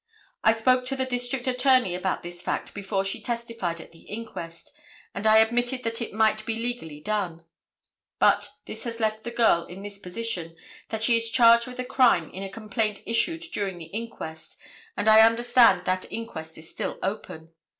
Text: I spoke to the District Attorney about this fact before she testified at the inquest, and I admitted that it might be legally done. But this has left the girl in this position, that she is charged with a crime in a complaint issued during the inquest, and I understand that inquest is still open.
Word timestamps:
I 0.43 0.53
spoke 0.53 0.87
to 0.87 0.95
the 0.95 1.05
District 1.05 1.45
Attorney 1.45 1.93
about 1.93 2.23
this 2.23 2.41
fact 2.41 2.73
before 2.73 3.05
she 3.05 3.21
testified 3.21 3.79
at 3.79 3.91
the 3.91 3.99
inquest, 4.01 4.71
and 5.13 5.27
I 5.27 5.37
admitted 5.37 5.83
that 5.83 6.01
it 6.01 6.11
might 6.11 6.43
be 6.43 6.55
legally 6.55 6.99
done. 6.99 7.45
But 8.17 8.49
this 8.65 8.83
has 8.85 8.99
left 8.99 9.23
the 9.25 9.29
girl 9.29 9.65
in 9.65 9.83
this 9.83 9.99
position, 9.99 10.55
that 10.89 11.03
she 11.03 11.15
is 11.17 11.29
charged 11.29 11.67
with 11.67 11.77
a 11.77 11.85
crime 11.85 12.31
in 12.31 12.41
a 12.41 12.49
complaint 12.49 13.03
issued 13.05 13.41
during 13.53 13.77
the 13.77 13.93
inquest, 13.93 14.57
and 14.97 15.07
I 15.07 15.21
understand 15.21 15.85
that 15.85 16.11
inquest 16.11 16.57
is 16.57 16.67
still 16.67 16.97
open. 17.03 17.53